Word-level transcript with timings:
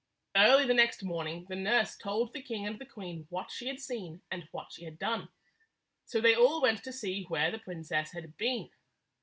Early 0.35 0.65
the 0.65 0.73
next 0.73 1.03
morning 1.03 1.45
the 1.47 1.55
nurse 1.55 1.95
told 1.95 2.33
the 2.33 2.41
king 2.41 2.65
and 2.65 2.79
the 2.79 2.87
queen 2.87 3.27
what 3.29 3.51
she 3.51 3.67
had 3.67 3.79
seen 3.79 4.23
and 4.31 4.49
what 4.49 4.71
she 4.71 4.83
had 4.83 4.97
done. 4.97 5.29
So 6.05 6.19
they 6.19 6.33
all 6.35 6.59
went 6.59 6.83
to 6.85 6.91
see 6.91 7.25
where 7.25 7.51
the 7.51 7.59
princess 7.59 8.11
had 8.11 8.35
been. 8.35 8.71